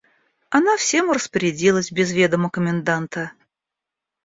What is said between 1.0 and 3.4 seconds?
и распорядилась без ведома коменданта.